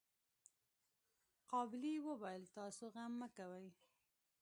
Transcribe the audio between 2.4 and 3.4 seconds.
تاسو غم مه